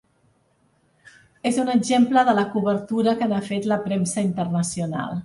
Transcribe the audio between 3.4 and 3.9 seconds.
fet la